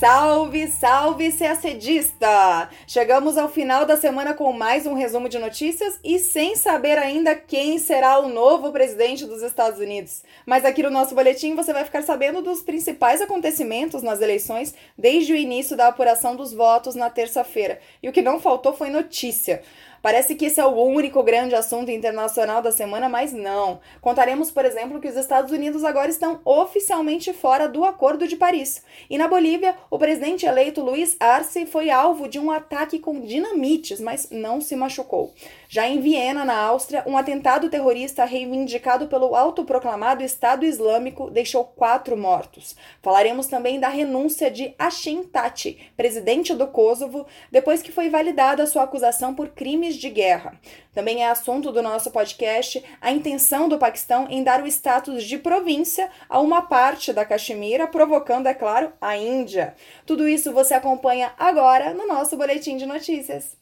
Salve, 0.00 0.66
salve, 0.68 1.30
CACDista! 1.30 2.70
Chegamos 2.86 3.36
ao 3.36 3.50
final 3.50 3.84
da 3.84 3.98
semana 3.98 4.32
com 4.32 4.50
mais 4.50 4.86
um 4.86 4.94
resumo 4.94 5.28
de 5.28 5.38
notícias 5.38 6.00
e 6.02 6.18
sem 6.18 6.56
saber 6.56 6.96
ainda 6.96 7.34
quem 7.34 7.78
será 7.78 8.18
o 8.18 8.26
novo 8.26 8.72
presidente 8.72 9.26
dos 9.26 9.42
Estados 9.42 9.78
Unidos. 9.78 10.22
Mas 10.46 10.64
aqui 10.64 10.82
no 10.82 10.88
nosso 10.88 11.14
boletim 11.14 11.54
você 11.54 11.74
vai 11.74 11.84
ficar 11.84 12.00
sabendo 12.00 12.40
dos 12.40 12.62
principais 12.62 13.20
acontecimentos 13.20 14.02
nas 14.02 14.22
eleições 14.22 14.74
desde 14.96 15.34
o 15.34 15.36
início 15.36 15.76
da 15.76 15.88
apuração 15.88 16.34
dos 16.34 16.54
votos 16.54 16.94
na 16.94 17.10
terça-feira. 17.10 17.78
E 18.02 18.08
o 18.08 18.12
que 18.12 18.22
não 18.22 18.40
faltou 18.40 18.72
foi 18.72 18.88
notícia. 18.88 19.60
Parece 20.02 20.34
que 20.34 20.46
esse 20.46 20.60
é 20.60 20.64
o 20.64 20.74
único 20.74 21.22
grande 21.22 21.54
assunto 21.54 21.90
internacional 21.90 22.62
da 22.62 22.72
semana, 22.72 23.08
mas 23.08 23.32
não. 23.32 23.80
Contaremos, 24.00 24.50
por 24.50 24.64
exemplo, 24.64 25.00
que 25.00 25.08
os 25.08 25.16
Estados 25.16 25.52
Unidos 25.52 25.84
agora 25.84 26.08
estão 26.08 26.40
oficialmente 26.44 27.32
fora 27.32 27.68
do 27.68 27.84
Acordo 27.84 28.26
de 28.26 28.36
Paris. 28.36 28.82
E 29.08 29.18
na 29.18 29.28
Bolívia, 29.28 29.76
o 29.90 29.98
presidente 29.98 30.46
eleito 30.46 30.80
Luiz 30.80 31.16
Arce 31.20 31.66
foi 31.66 31.90
alvo 31.90 32.28
de 32.28 32.38
um 32.38 32.50
ataque 32.50 32.98
com 32.98 33.20
dinamites, 33.20 34.00
mas 34.00 34.28
não 34.30 34.60
se 34.60 34.74
machucou. 34.74 35.34
Já 35.72 35.86
em 35.86 36.00
Viena, 36.00 36.44
na 36.44 36.58
Áustria, 36.58 37.04
um 37.06 37.16
atentado 37.16 37.70
terrorista 37.70 38.24
reivindicado 38.24 39.06
pelo 39.06 39.36
autoproclamado 39.36 40.20
Estado 40.20 40.64
Islâmico 40.64 41.30
deixou 41.30 41.64
quatro 41.64 42.16
mortos. 42.16 42.74
Falaremos 43.00 43.46
também 43.46 43.78
da 43.78 43.88
renúncia 43.88 44.50
de 44.50 44.74
Hashim 44.76 45.22
Tati, 45.22 45.92
presidente 45.96 46.56
do 46.56 46.66
Kosovo, 46.66 47.24
depois 47.52 47.82
que 47.82 47.92
foi 47.92 48.10
validada 48.10 48.66
sua 48.66 48.82
acusação 48.82 49.32
por 49.32 49.50
crimes 49.50 49.94
de 49.94 50.10
guerra. 50.10 50.60
Também 50.92 51.22
é 51.22 51.30
assunto 51.30 51.70
do 51.70 51.80
nosso 51.80 52.10
podcast 52.10 52.84
a 53.00 53.12
intenção 53.12 53.68
do 53.68 53.78
Paquistão 53.78 54.26
em 54.28 54.42
dar 54.42 54.64
o 54.64 54.66
status 54.66 55.22
de 55.22 55.38
província 55.38 56.10
a 56.28 56.40
uma 56.40 56.62
parte 56.62 57.12
da 57.12 57.24
Caxemira, 57.24 57.86
provocando, 57.86 58.48
é 58.48 58.54
claro, 58.54 58.92
a 59.00 59.16
Índia. 59.16 59.76
Tudo 60.04 60.28
isso 60.28 60.52
você 60.52 60.74
acompanha 60.74 61.32
agora 61.38 61.94
no 61.94 62.08
nosso 62.08 62.36
boletim 62.36 62.76
de 62.76 62.86
notícias. 62.86 63.59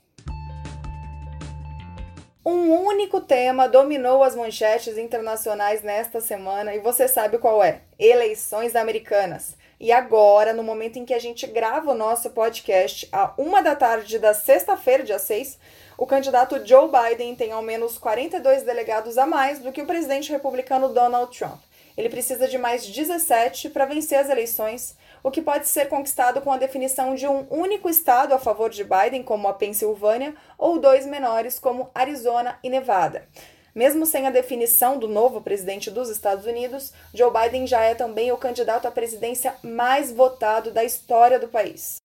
Um 2.51 2.83
único 2.83 3.21
tema 3.21 3.69
dominou 3.69 4.25
as 4.25 4.35
manchetes 4.35 4.97
internacionais 4.97 5.83
nesta 5.83 6.19
semana 6.19 6.75
e 6.75 6.79
você 6.79 7.07
sabe 7.07 7.37
qual 7.37 7.63
é: 7.63 7.83
eleições 7.99 8.75
americanas. 8.75 9.55
E 9.79 9.93
agora, 9.93 10.55
no 10.55 10.63
momento 10.63 10.99
em 10.99 11.05
que 11.05 11.13
a 11.13 11.19
gente 11.19 11.47
grava 11.47 11.91
o 11.91 11.95
nosso 11.95 12.31
podcast, 12.31 13.07
a 13.13 13.35
uma 13.37 13.61
da 13.61 13.77
tarde 13.77 14.19
da 14.19 14.33
sexta-feira, 14.33 15.05
dia 15.05 15.19
6, 15.19 15.59
o 15.99 16.07
candidato 16.07 16.67
Joe 16.67 16.89
Biden 16.91 17.35
tem 17.35 17.53
ao 17.53 17.61
menos 17.61 17.99
42 17.99 18.63
delegados 18.63 19.19
a 19.19 19.27
mais 19.27 19.59
do 19.59 19.71
que 19.71 19.83
o 19.83 19.87
presidente 19.87 20.33
republicano 20.33 20.89
Donald 20.89 21.37
Trump. 21.37 21.61
Ele 21.99 22.09
precisa 22.09 22.47
de 22.47 22.57
mais 22.57 22.87
17 22.87 23.71
para 23.71 23.85
vencer 23.85 24.21
as 24.21 24.31
eleições, 24.31 24.97
o 25.21 25.33
que 25.33 25.43
pode 25.43 25.67
ser 25.67 25.89
conquistado 25.89 26.41
com 26.41 26.53
a 26.53 26.57
definição 26.57 27.17
de 27.17 27.27
um 27.27 27.45
único 27.51 27.89
estado 27.89 28.33
a 28.33 28.39
favor 28.39 28.71
de 28.71 28.85
Biden, 28.85 29.25
como 29.25 29.49
a 29.49 29.53
Pensilvânia, 29.53 30.33
ou 30.57 30.79
dois 30.79 31.05
menores, 31.05 31.59
como 31.59 31.91
Arizona 31.93 32.57
e 32.63 32.71
Nevada. 32.71 33.27
Mesmo 33.75 34.07
sem 34.07 34.29
a 34.29 34.31
definição 34.31 34.97
do 34.97 35.09
novo 35.09 35.41
presidente 35.41 35.91
dos 35.91 36.09
Estados 36.09 36.47
Unidos, 36.47 36.93
Joe 37.13 37.33
Biden 37.33 37.67
já 37.67 37.83
é 37.83 37.97
também 37.97 38.31
o 38.31 38.37
candidato 38.37 38.87
à 38.87 38.93
presidência 38.93 39.57
mais 39.61 40.13
votado 40.13 40.71
da 40.71 40.85
história 40.85 41.37
do 41.37 41.49
país. 41.49 41.97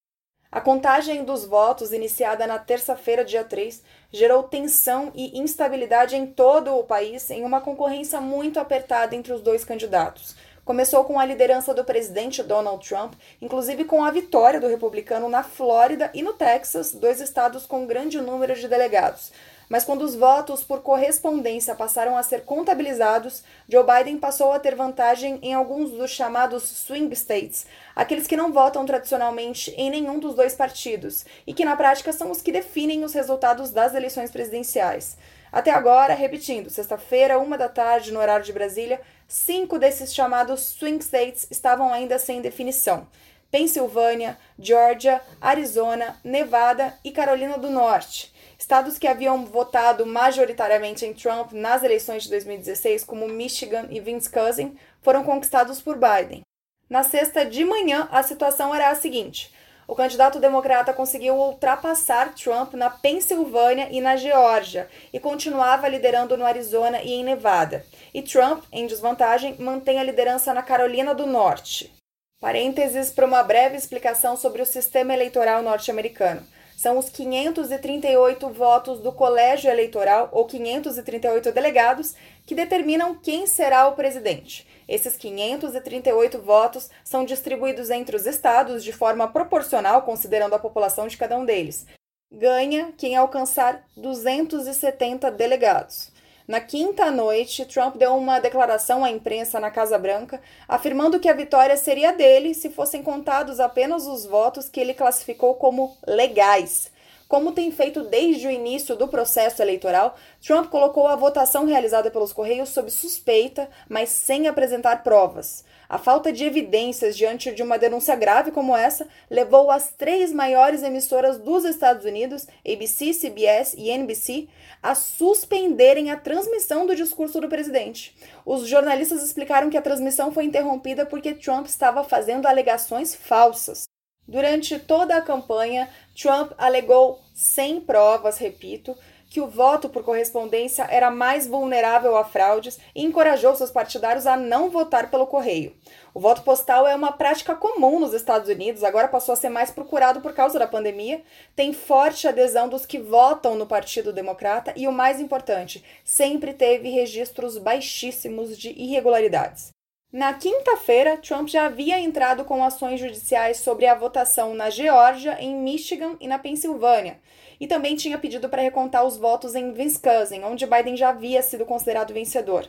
A 0.54 0.60
contagem 0.60 1.24
dos 1.24 1.44
votos, 1.44 1.92
iniciada 1.92 2.46
na 2.46 2.60
terça-feira, 2.60 3.24
dia 3.24 3.42
3, 3.42 3.82
gerou 4.14 4.44
tensão 4.44 5.10
e 5.12 5.36
instabilidade 5.36 6.14
em 6.14 6.24
todo 6.24 6.72
o 6.72 6.84
país, 6.84 7.28
em 7.30 7.42
uma 7.42 7.60
concorrência 7.60 8.20
muito 8.20 8.60
apertada 8.60 9.16
entre 9.16 9.32
os 9.32 9.40
dois 9.40 9.64
candidatos. 9.64 10.36
Começou 10.64 11.04
com 11.04 11.20
a 11.20 11.26
liderança 11.26 11.74
do 11.74 11.84
presidente 11.84 12.42
Donald 12.42 12.88
Trump, 12.88 13.12
inclusive 13.42 13.84
com 13.84 14.02
a 14.02 14.10
vitória 14.10 14.58
do 14.58 14.66
republicano 14.66 15.28
na 15.28 15.42
Flórida 15.42 16.10
e 16.14 16.22
no 16.22 16.32
Texas, 16.32 16.92
dois 16.92 17.20
estados 17.20 17.66
com 17.66 17.84
grande 17.84 18.18
número 18.18 18.54
de 18.54 18.66
delegados. 18.66 19.30
Mas 19.68 19.84
quando 19.84 20.00
os 20.00 20.14
votos 20.14 20.64
por 20.64 20.80
correspondência 20.80 21.74
passaram 21.74 22.16
a 22.16 22.22
ser 22.22 22.44
contabilizados, 22.44 23.44
Joe 23.68 23.84
Biden 23.84 24.16
passou 24.16 24.52
a 24.52 24.58
ter 24.58 24.74
vantagem 24.74 25.38
em 25.42 25.52
alguns 25.52 25.90
dos 25.90 26.10
chamados 26.10 26.62
swing 26.62 27.12
states, 27.14 27.66
aqueles 27.94 28.26
que 28.26 28.36
não 28.36 28.50
votam 28.50 28.86
tradicionalmente 28.86 29.70
em 29.72 29.90
nenhum 29.90 30.18
dos 30.18 30.34
dois 30.34 30.54
partidos 30.54 31.26
e 31.46 31.52
que 31.52 31.64
na 31.64 31.76
prática 31.76 32.10
são 32.10 32.30
os 32.30 32.40
que 32.40 32.52
definem 32.52 33.04
os 33.04 33.12
resultados 33.12 33.70
das 33.70 33.94
eleições 33.94 34.30
presidenciais. 34.30 35.18
Até 35.54 35.70
agora, 35.70 36.14
repetindo, 36.14 36.68
sexta-feira, 36.68 37.38
uma 37.38 37.56
da 37.56 37.68
tarde, 37.68 38.12
no 38.12 38.18
horário 38.18 38.44
de 38.44 38.52
Brasília, 38.52 39.00
cinco 39.28 39.78
desses 39.78 40.14
chamados 40.14 40.60
swing 40.60 41.02
states 41.02 41.46
estavam 41.50 41.92
ainda 41.92 42.18
sem 42.18 42.40
definição. 42.40 43.06
Pensilvânia, 43.50 44.36
Georgia, 44.58 45.20
Arizona, 45.40 46.18
Nevada 46.24 46.98
e 47.04 47.12
Carolina 47.12 47.56
do 47.56 47.70
Norte. 47.70 48.34
Estados 48.58 48.98
que 48.98 49.06
haviam 49.06 49.46
votado 49.46 50.04
majoritariamente 50.04 51.06
em 51.06 51.12
Trump 51.12 51.52
nas 51.52 51.84
eleições 51.84 52.24
de 52.24 52.30
2016, 52.30 53.04
como 53.04 53.28
Michigan 53.28 53.86
e 53.90 54.00
Wisconsin, 54.00 54.76
foram 55.00 55.22
conquistados 55.22 55.80
por 55.80 55.96
Biden. 55.96 56.42
Na 56.90 57.04
sexta 57.04 57.46
de 57.46 57.64
manhã, 57.64 58.08
a 58.10 58.24
situação 58.24 58.74
era 58.74 58.90
a 58.90 58.94
seguinte: 58.96 59.53
o 59.86 59.94
candidato 59.94 60.38
democrata 60.38 60.92
conseguiu 60.92 61.34
ultrapassar 61.34 62.34
Trump 62.34 62.74
na 62.74 62.88
Pensilvânia 62.90 63.88
e 63.90 64.00
na 64.00 64.16
Geórgia 64.16 64.88
e 65.12 65.20
continuava 65.20 65.88
liderando 65.88 66.36
no 66.36 66.44
Arizona 66.44 67.02
e 67.02 67.12
em 67.12 67.24
Nevada. 67.24 67.84
E 68.12 68.22
Trump, 68.22 68.64
em 68.72 68.86
desvantagem, 68.86 69.56
mantém 69.58 69.98
a 69.98 70.04
liderança 70.04 70.54
na 70.54 70.62
Carolina 70.62 71.14
do 71.14 71.26
Norte. 71.26 71.92
Parênteses 72.40 73.10
para 73.10 73.26
uma 73.26 73.42
breve 73.42 73.76
explicação 73.76 74.36
sobre 74.36 74.60
o 74.60 74.66
sistema 74.66 75.14
eleitoral 75.14 75.62
norte-americano 75.62 76.53
são 76.76 76.98
os 76.98 77.08
538 77.08 78.48
votos 78.50 79.00
do 79.00 79.12
colégio 79.12 79.70
eleitoral, 79.70 80.28
ou 80.32 80.46
538 80.46 81.52
delegados, 81.52 82.14
que 82.46 82.54
determinam 82.54 83.14
quem 83.14 83.46
será 83.46 83.88
o 83.88 83.94
presidente. 83.94 84.66
Esses 84.86 85.16
538 85.16 86.40
votos 86.40 86.90
são 87.02 87.24
distribuídos 87.24 87.90
entre 87.90 88.16
os 88.16 88.26
estados 88.26 88.84
de 88.84 88.92
forma 88.92 89.26
proporcional, 89.28 90.02
considerando 90.02 90.54
a 90.54 90.58
população 90.58 91.06
de 91.06 91.16
cada 91.16 91.36
um 91.36 91.44
deles. 91.44 91.86
Ganha 92.32 92.92
quem 92.96 93.16
alcançar 93.16 93.84
270 93.96 95.30
delegados. 95.30 96.13
Na 96.46 96.60
quinta 96.60 97.10
noite, 97.10 97.64
Trump 97.64 97.96
deu 97.96 98.14
uma 98.14 98.38
declaração 98.38 99.02
à 99.02 99.10
imprensa 99.10 99.58
na 99.58 99.70
Casa 99.70 99.96
Branca, 99.98 100.42
afirmando 100.68 101.18
que 101.18 101.28
a 101.28 101.32
vitória 101.32 101.74
seria 101.74 102.12
dele 102.12 102.52
se 102.52 102.68
fossem 102.68 103.02
contados 103.02 103.58
apenas 103.58 104.06
os 104.06 104.26
votos 104.26 104.68
que 104.68 104.78
ele 104.78 104.92
classificou 104.92 105.54
como 105.54 105.96
legais. 106.06 106.92
Como 107.26 107.52
tem 107.52 107.70
feito 107.72 108.02
desde 108.02 108.46
o 108.46 108.50
início 108.50 108.94
do 108.94 109.08
processo 109.08 109.62
eleitoral, 109.62 110.14
Trump 110.44 110.68
colocou 110.68 111.06
a 111.06 111.16
votação 111.16 111.64
realizada 111.64 112.10
pelos 112.10 112.32
Correios 112.32 112.68
sob 112.68 112.90
suspeita, 112.90 113.68
mas 113.88 114.10
sem 114.10 114.46
apresentar 114.46 115.02
provas. 115.02 115.64
A 115.88 115.98
falta 115.98 116.30
de 116.30 116.44
evidências 116.44 117.16
diante 117.16 117.52
de 117.52 117.62
uma 117.62 117.78
denúncia 117.78 118.14
grave 118.14 118.50
como 118.50 118.76
essa 118.76 119.08
levou 119.30 119.70
as 119.70 119.90
três 119.92 120.32
maiores 120.32 120.82
emissoras 120.82 121.38
dos 121.38 121.64
Estados 121.64 122.04
Unidos, 122.04 122.46
ABC, 122.66 123.12
CBS 123.14 123.74
e 123.74 123.90
NBC, 123.90 124.48
a 124.82 124.94
suspenderem 124.94 126.10
a 126.10 126.16
transmissão 126.16 126.84
do 126.84 126.94
discurso 126.94 127.40
do 127.40 127.48
presidente. 127.48 128.14
Os 128.44 128.66
jornalistas 128.66 129.22
explicaram 129.22 129.70
que 129.70 129.78
a 129.78 129.82
transmissão 129.82 130.30
foi 130.30 130.44
interrompida 130.44 131.06
porque 131.06 131.32
Trump 131.32 131.66
estava 131.66 132.04
fazendo 132.04 132.46
alegações 132.46 133.14
falsas. 133.14 133.93
Durante 134.26 134.78
toda 134.78 135.16
a 135.16 135.22
campanha, 135.22 135.88
Trump 136.16 136.52
alegou 136.56 137.20
sem 137.34 137.80
provas, 137.80 138.38
repito, 138.38 138.96
que 139.34 139.40
o 139.40 139.48
voto 139.48 139.88
por 139.88 140.04
correspondência 140.04 140.86
era 140.88 141.10
mais 141.10 141.46
vulnerável 141.46 142.16
a 142.16 142.24
fraudes 142.24 142.78
e 142.94 143.04
encorajou 143.04 143.54
seus 143.56 143.70
partidários 143.70 144.28
a 144.28 144.36
não 144.36 144.70
votar 144.70 145.10
pelo 145.10 145.26
correio. 145.26 145.74
O 146.14 146.20
voto 146.20 146.42
postal 146.42 146.86
é 146.86 146.94
uma 146.94 147.10
prática 147.10 147.54
comum 147.56 147.98
nos 147.98 148.14
Estados 148.14 148.48
Unidos, 148.48 148.84
agora 148.84 149.08
passou 149.08 149.32
a 149.32 149.36
ser 149.36 149.48
mais 149.48 149.72
procurado 149.72 150.20
por 150.20 150.32
causa 150.32 150.56
da 150.56 150.68
pandemia, 150.68 151.20
tem 151.56 151.72
forte 151.72 152.28
adesão 152.28 152.68
dos 152.68 152.86
que 152.86 153.00
votam 153.00 153.56
no 153.56 153.66
Partido 153.66 154.12
Democrata 154.12 154.72
e, 154.76 154.86
o 154.86 154.92
mais 154.92 155.20
importante, 155.20 155.84
sempre 156.04 156.54
teve 156.54 156.88
registros 156.88 157.58
baixíssimos 157.58 158.56
de 158.56 158.70
irregularidades. 158.70 159.73
Na 160.14 160.32
quinta-feira, 160.32 161.16
Trump 161.16 161.48
já 161.48 161.66
havia 161.66 161.98
entrado 161.98 162.44
com 162.44 162.62
ações 162.62 163.00
judiciais 163.00 163.56
sobre 163.56 163.84
a 163.84 163.96
votação 163.96 164.54
na 164.54 164.70
Geórgia, 164.70 165.36
em 165.40 165.56
Michigan 165.56 166.16
e 166.20 166.28
na 166.28 166.38
Pensilvânia 166.38 167.18
e 167.58 167.66
também 167.66 167.96
tinha 167.96 168.16
pedido 168.16 168.48
para 168.48 168.62
recontar 168.62 169.04
os 169.04 169.16
votos 169.16 169.56
em 169.56 169.72
Wisconsin, 169.72 170.44
onde 170.44 170.68
Biden 170.68 170.96
já 170.96 171.08
havia 171.08 171.42
sido 171.42 171.66
considerado 171.66 172.14
vencedor. 172.14 172.64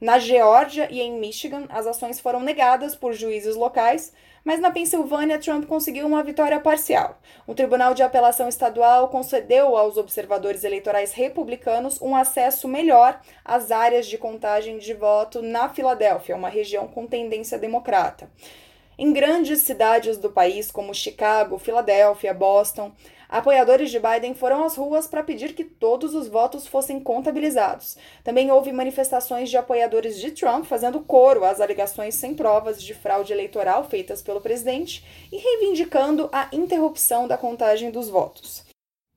Na 0.00 0.20
Geórgia 0.20 0.86
e 0.88 1.00
em 1.00 1.18
Michigan, 1.18 1.66
as 1.68 1.84
ações 1.84 2.20
foram 2.20 2.38
negadas 2.38 2.94
por 2.94 3.12
juízes 3.12 3.56
locais, 3.56 4.12
mas 4.44 4.60
na 4.60 4.70
Pensilvânia, 4.70 5.38
Trump 5.38 5.66
conseguiu 5.66 6.06
uma 6.06 6.22
vitória 6.22 6.60
parcial. 6.60 7.18
O 7.46 7.54
Tribunal 7.54 7.94
de 7.94 8.02
Apelação 8.02 8.48
Estadual 8.48 9.08
concedeu 9.08 9.76
aos 9.76 9.96
observadores 9.96 10.64
eleitorais 10.64 11.12
republicanos 11.12 12.00
um 12.02 12.14
acesso 12.14 12.68
melhor 12.68 13.18
às 13.44 13.70
áreas 13.70 14.06
de 14.06 14.18
contagem 14.18 14.76
de 14.76 14.92
voto 14.92 15.40
na 15.40 15.70
Filadélfia, 15.70 16.36
uma 16.36 16.50
região 16.50 16.86
com 16.86 17.06
tendência 17.06 17.58
democrata. 17.58 18.28
Em 18.96 19.12
grandes 19.12 19.62
cidades 19.62 20.18
do 20.18 20.30
país, 20.30 20.70
como 20.70 20.94
Chicago, 20.94 21.58
Filadélfia, 21.58 22.32
Boston, 22.32 22.92
apoiadores 23.38 23.90
de 23.90 23.98
Biden 23.98 24.32
foram 24.32 24.62
às 24.64 24.76
ruas 24.76 25.08
para 25.08 25.24
pedir 25.24 25.54
que 25.54 25.64
todos 25.64 26.14
os 26.14 26.28
votos 26.28 26.68
fossem 26.68 27.00
contabilizados. 27.00 27.96
Também 28.22 28.52
houve 28.52 28.72
manifestações 28.72 29.50
de 29.50 29.56
apoiadores 29.56 30.20
de 30.20 30.30
Trump 30.30 30.64
fazendo 30.64 31.00
coro 31.00 31.44
às 31.44 31.60
alegações 31.60 32.14
sem 32.14 32.32
provas 32.32 32.80
de 32.80 32.94
fraude 32.94 33.32
eleitoral 33.32 33.82
feitas 33.82 34.22
pelo 34.22 34.40
presidente 34.40 35.04
e 35.32 35.36
reivindicando 35.36 36.30
a 36.32 36.48
interrupção 36.52 37.26
da 37.26 37.36
contagem 37.36 37.90
dos 37.90 38.08
votos. 38.08 38.64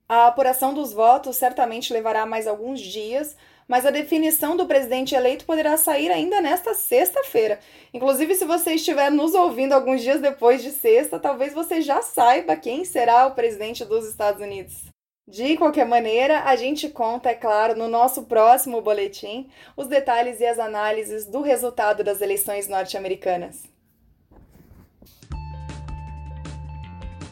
A 0.09 0.25
apuração 0.25 0.73
dos 0.73 0.93
votos 0.93 1.35
certamente 1.35 1.93
levará 1.93 2.25
mais 2.25 2.47
alguns 2.47 2.79
dias, 2.79 3.35
mas 3.67 3.85
a 3.85 3.91
definição 3.91 4.55
do 4.55 4.65
presidente 4.65 5.13
eleito 5.13 5.45
poderá 5.45 5.75
sair 5.75 6.09
ainda 6.09 6.39
nesta 6.39 6.73
sexta-feira. 6.73 7.59
Inclusive, 7.93 8.35
se 8.35 8.45
você 8.45 8.75
estiver 8.75 9.11
nos 9.11 9.33
ouvindo 9.33 9.73
alguns 9.73 10.01
dias 10.01 10.21
depois 10.21 10.63
de 10.63 10.71
sexta, 10.71 11.19
talvez 11.19 11.53
você 11.53 11.81
já 11.81 12.01
saiba 12.01 12.55
quem 12.55 12.85
será 12.85 13.27
o 13.27 13.35
presidente 13.35 13.83
dos 13.83 14.07
Estados 14.07 14.41
Unidos. 14.41 14.85
De 15.27 15.57
qualquer 15.57 15.85
maneira, 15.85 16.43
a 16.43 16.55
gente 16.55 16.87
conta, 16.87 17.29
é 17.29 17.33
claro, 17.33 17.75
no 17.77 17.89
nosso 17.89 18.23
próximo 18.23 18.81
boletim, 18.81 19.49
os 19.75 19.87
detalhes 19.87 20.39
e 20.39 20.45
as 20.45 20.57
análises 20.57 21.25
do 21.25 21.41
resultado 21.41 22.01
das 22.01 22.21
eleições 22.21 22.69
norte-americanas. 22.69 23.76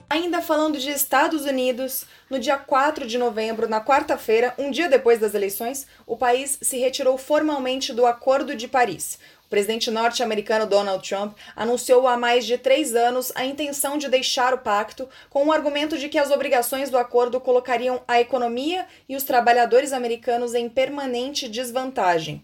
Ainda 0.07 0.39
falando 0.39 0.77
de 0.77 0.91
Estados 0.91 1.45
Unidos, 1.45 2.05
no 2.29 2.37
dia 2.37 2.57
4 2.57 3.07
de 3.07 3.17
novembro, 3.17 3.67
na 3.67 3.83
quarta-feira, 3.83 4.53
um 4.55 4.69
dia 4.69 4.87
depois 4.87 5.19
das 5.19 5.33
eleições, 5.33 5.87
o 6.05 6.15
país 6.15 6.59
se 6.61 6.77
retirou 6.77 7.17
formalmente 7.17 7.91
do 7.91 8.05
Acordo 8.05 8.55
de 8.55 8.67
Paris. 8.67 9.17
O 9.45 9.49
presidente 9.49 9.89
norte-americano 9.89 10.67
Donald 10.67 11.07
Trump 11.07 11.35
anunciou 11.55 12.07
há 12.07 12.15
mais 12.17 12.45
de 12.45 12.55
três 12.55 12.95
anos 12.95 13.31
a 13.35 13.45
intenção 13.45 13.97
de 13.97 14.07
deixar 14.07 14.53
o 14.53 14.59
pacto, 14.59 15.09
com 15.27 15.47
o 15.47 15.51
argumento 15.51 15.97
de 15.97 16.07
que 16.07 16.19
as 16.19 16.29
obrigações 16.29 16.91
do 16.91 16.99
acordo 16.99 17.39
colocariam 17.39 18.03
a 18.07 18.21
economia 18.21 18.85
e 19.09 19.15
os 19.15 19.23
trabalhadores 19.23 19.91
americanos 19.91 20.53
em 20.53 20.69
permanente 20.69 21.49
desvantagem. 21.49 22.43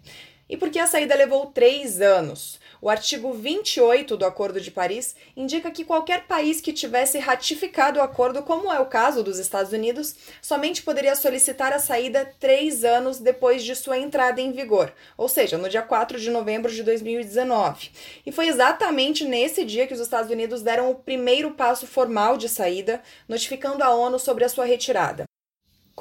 E 0.49 0.57
por 0.57 0.69
que 0.69 0.79
a 0.79 0.87
saída 0.87 1.15
levou 1.15 1.45
três 1.47 2.01
anos? 2.01 2.59
O 2.83 2.89
artigo 2.89 3.31
28 3.31 4.17
do 4.17 4.25
Acordo 4.25 4.59
de 4.59 4.71
Paris 4.71 5.15
indica 5.37 5.69
que 5.69 5.85
qualquer 5.85 6.25
país 6.25 6.59
que 6.59 6.73
tivesse 6.73 7.19
ratificado 7.19 7.99
o 7.99 8.01
acordo, 8.01 8.41
como 8.41 8.73
é 8.73 8.79
o 8.79 8.87
caso 8.87 9.23
dos 9.23 9.37
Estados 9.37 9.71
Unidos, 9.71 10.15
somente 10.41 10.81
poderia 10.81 11.15
solicitar 11.15 11.71
a 11.73 11.77
saída 11.77 12.33
três 12.39 12.83
anos 12.83 13.19
depois 13.19 13.63
de 13.63 13.75
sua 13.75 13.99
entrada 13.99 14.41
em 14.41 14.51
vigor, 14.51 14.91
ou 15.15 15.29
seja, 15.29 15.59
no 15.59 15.69
dia 15.69 15.83
4 15.83 16.19
de 16.19 16.31
novembro 16.31 16.71
de 16.71 16.81
2019. 16.81 17.91
E 18.25 18.31
foi 18.31 18.47
exatamente 18.47 19.25
nesse 19.25 19.63
dia 19.63 19.85
que 19.85 19.93
os 19.93 19.99
Estados 19.99 20.31
Unidos 20.31 20.63
deram 20.63 20.89
o 20.89 20.95
primeiro 20.95 21.51
passo 21.51 21.85
formal 21.85 22.35
de 22.35 22.49
saída, 22.49 22.99
notificando 23.29 23.83
a 23.83 23.93
ONU 23.93 24.17
sobre 24.17 24.43
a 24.43 24.49
sua 24.49 24.65
retirada. 24.65 25.30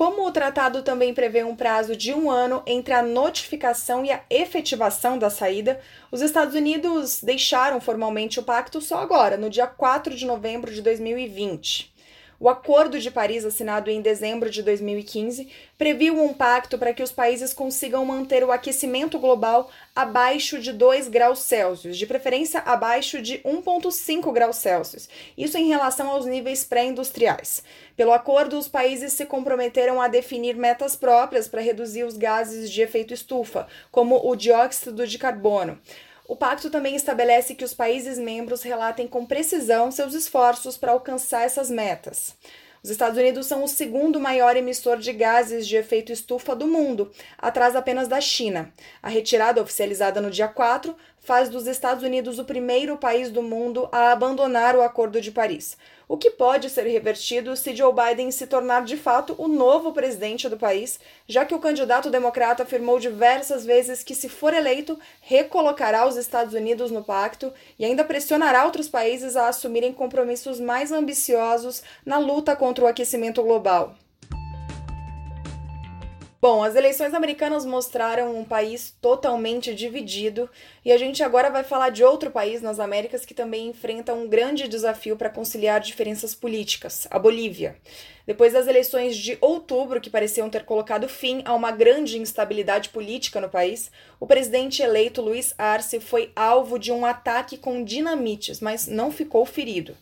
Como 0.00 0.26
o 0.26 0.32
tratado 0.32 0.82
também 0.82 1.12
prevê 1.12 1.44
um 1.44 1.54
prazo 1.54 1.94
de 1.94 2.14
um 2.14 2.30
ano 2.30 2.62
entre 2.66 2.94
a 2.94 3.02
notificação 3.02 4.02
e 4.02 4.10
a 4.10 4.22
efetivação 4.30 5.18
da 5.18 5.28
saída, 5.28 5.78
os 6.10 6.22
Estados 6.22 6.54
Unidos 6.54 7.20
deixaram 7.22 7.82
formalmente 7.82 8.40
o 8.40 8.42
pacto 8.42 8.80
só 8.80 8.96
agora, 9.00 9.36
no 9.36 9.50
dia 9.50 9.66
4 9.66 10.16
de 10.16 10.24
novembro 10.24 10.72
de 10.72 10.80
2020. 10.80 11.89
O 12.42 12.48
Acordo 12.48 12.98
de 12.98 13.10
Paris, 13.10 13.44
assinado 13.44 13.90
em 13.90 14.00
dezembro 14.00 14.48
de 14.48 14.62
2015, 14.62 15.46
previu 15.76 16.18
um 16.18 16.32
pacto 16.32 16.78
para 16.78 16.94
que 16.94 17.02
os 17.02 17.12
países 17.12 17.52
consigam 17.52 18.02
manter 18.02 18.42
o 18.42 18.50
aquecimento 18.50 19.18
global 19.18 19.70
abaixo 19.94 20.58
de 20.58 20.72
2 20.72 21.08
graus 21.08 21.40
Celsius, 21.40 21.98
de 21.98 22.06
preferência 22.06 22.60
abaixo 22.60 23.20
de 23.20 23.40
1,5 23.40 24.32
graus 24.32 24.56
Celsius, 24.56 25.06
isso 25.36 25.58
em 25.58 25.68
relação 25.68 26.08
aos 26.08 26.24
níveis 26.24 26.64
pré-industriais. 26.64 27.62
Pelo 27.94 28.14
acordo, 28.14 28.58
os 28.58 28.68
países 28.68 29.12
se 29.12 29.26
comprometeram 29.26 30.00
a 30.00 30.08
definir 30.08 30.56
metas 30.56 30.96
próprias 30.96 31.46
para 31.46 31.60
reduzir 31.60 32.04
os 32.04 32.16
gases 32.16 32.70
de 32.70 32.80
efeito 32.80 33.12
estufa, 33.12 33.66
como 33.90 34.18
o 34.26 34.34
dióxido 34.34 35.06
de 35.06 35.18
carbono. 35.18 35.78
O 36.30 36.36
pacto 36.36 36.70
também 36.70 36.94
estabelece 36.94 37.56
que 37.56 37.64
os 37.64 37.74
países 37.74 38.16
membros 38.16 38.62
relatem 38.62 39.08
com 39.08 39.26
precisão 39.26 39.90
seus 39.90 40.14
esforços 40.14 40.78
para 40.78 40.92
alcançar 40.92 41.42
essas 41.42 41.68
metas. 41.68 42.36
Os 42.84 42.88
Estados 42.88 43.18
Unidos 43.18 43.48
são 43.48 43.64
o 43.64 43.68
segundo 43.68 44.20
maior 44.20 44.56
emissor 44.56 44.98
de 44.98 45.12
gases 45.12 45.66
de 45.66 45.74
efeito 45.74 46.12
estufa 46.12 46.54
do 46.54 46.68
mundo, 46.68 47.10
atrás 47.36 47.74
apenas 47.74 48.06
da 48.06 48.20
China. 48.20 48.72
A 49.02 49.08
retirada 49.08 49.60
oficializada 49.60 50.20
no 50.20 50.30
dia 50.30 50.46
4 50.46 50.96
faz 51.18 51.48
dos 51.48 51.66
Estados 51.66 52.04
Unidos 52.04 52.38
o 52.38 52.44
primeiro 52.44 52.96
país 52.96 53.28
do 53.28 53.42
mundo 53.42 53.88
a 53.90 54.12
abandonar 54.12 54.76
o 54.76 54.82
Acordo 54.82 55.20
de 55.20 55.32
Paris 55.32 55.76
o 56.10 56.16
que 56.16 56.28
pode 56.28 56.68
ser 56.68 56.88
revertido 56.88 57.54
se 57.56 57.76
Joe 57.76 57.94
Biden 57.94 58.32
se 58.32 58.44
tornar 58.44 58.84
de 58.84 58.96
fato 58.96 59.32
o 59.38 59.46
novo 59.46 59.92
presidente 59.92 60.48
do 60.48 60.56
país, 60.56 60.98
já 61.28 61.44
que 61.44 61.54
o 61.54 61.60
candidato 61.60 62.10
democrata 62.10 62.64
afirmou 62.64 62.98
diversas 62.98 63.64
vezes 63.64 64.02
que, 64.02 64.12
se 64.12 64.28
for 64.28 64.52
eleito, 64.52 64.98
recolocará 65.20 66.04
os 66.08 66.16
Estados 66.16 66.52
Unidos 66.52 66.90
no 66.90 67.04
pacto 67.04 67.52
e 67.78 67.84
ainda 67.84 68.02
pressionará 68.02 68.64
outros 68.64 68.88
países 68.88 69.36
a 69.36 69.46
assumirem 69.46 69.92
compromissos 69.92 70.58
mais 70.58 70.90
ambiciosos 70.90 71.80
na 72.04 72.18
luta 72.18 72.56
contra 72.56 72.86
o 72.86 72.88
aquecimento 72.88 73.40
global. 73.44 73.94
Bom, 76.42 76.64
as 76.64 76.74
eleições 76.74 77.12
americanas 77.12 77.66
mostraram 77.66 78.34
um 78.34 78.46
país 78.46 78.96
totalmente 78.98 79.74
dividido 79.74 80.48
e 80.82 80.90
a 80.90 80.96
gente 80.96 81.22
agora 81.22 81.50
vai 81.50 81.62
falar 81.62 81.90
de 81.90 82.02
outro 82.02 82.30
país 82.30 82.62
nas 82.62 82.80
Américas 82.80 83.26
que 83.26 83.34
também 83.34 83.68
enfrenta 83.68 84.14
um 84.14 84.26
grande 84.26 84.66
desafio 84.66 85.18
para 85.18 85.28
conciliar 85.28 85.82
diferenças 85.82 86.34
políticas, 86.34 87.06
a 87.10 87.18
Bolívia. 87.18 87.76
Depois 88.26 88.54
das 88.54 88.66
eleições 88.66 89.16
de 89.16 89.36
outubro, 89.38 90.00
que 90.00 90.08
pareciam 90.08 90.48
ter 90.48 90.64
colocado 90.64 91.08
fim 91.08 91.42
a 91.44 91.52
uma 91.52 91.72
grande 91.72 92.16
instabilidade 92.16 92.88
política 92.88 93.38
no 93.38 93.50
país, 93.50 93.90
o 94.18 94.26
presidente 94.26 94.82
eleito 94.82 95.20
Luiz 95.20 95.54
Arce 95.58 96.00
foi 96.00 96.32
alvo 96.34 96.78
de 96.78 96.90
um 96.90 97.04
ataque 97.04 97.58
com 97.58 97.84
dinamites, 97.84 98.60
mas 98.60 98.86
não 98.86 99.10
ficou 99.10 99.44
ferido. 99.44 99.94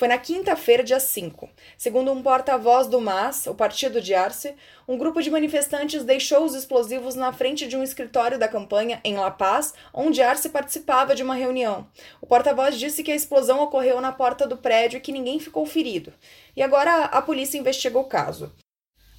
Foi 0.00 0.08
na 0.08 0.16
quinta-feira, 0.16 0.82
dia 0.82 0.98
5. 0.98 1.50
Segundo 1.76 2.10
um 2.10 2.22
porta-voz 2.22 2.86
do 2.86 2.98
MAS, 3.02 3.46
o 3.46 3.54
partido 3.54 4.00
de 4.00 4.14
Arce, 4.14 4.54
um 4.88 4.96
grupo 4.96 5.20
de 5.20 5.30
manifestantes 5.30 6.04
deixou 6.04 6.42
os 6.42 6.54
explosivos 6.54 7.14
na 7.14 7.34
frente 7.34 7.68
de 7.68 7.76
um 7.76 7.82
escritório 7.82 8.38
da 8.38 8.48
campanha 8.48 8.98
em 9.04 9.18
La 9.18 9.30
Paz, 9.30 9.74
onde 9.92 10.22
Arce 10.22 10.48
participava 10.48 11.14
de 11.14 11.22
uma 11.22 11.34
reunião. 11.34 11.86
O 12.18 12.26
porta-voz 12.26 12.78
disse 12.78 13.02
que 13.02 13.12
a 13.12 13.14
explosão 13.14 13.60
ocorreu 13.60 14.00
na 14.00 14.10
porta 14.10 14.46
do 14.46 14.56
prédio 14.56 14.96
e 14.96 15.00
que 15.02 15.12
ninguém 15.12 15.38
ficou 15.38 15.66
ferido. 15.66 16.14
E 16.56 16.62
agora 16.62 17.04
a 17.04 17.20
polícia 17.20 17.58
investiga 17.58 17.98
o 17.98 18.04
caso. 18.04 18.50